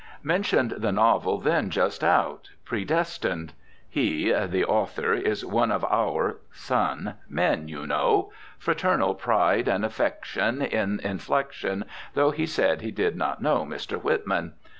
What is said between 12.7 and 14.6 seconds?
he did not know Mr. Whitman.